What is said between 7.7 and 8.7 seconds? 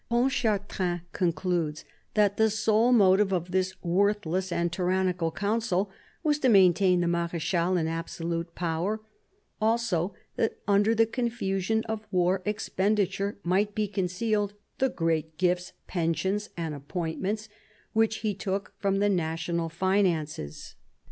in absolute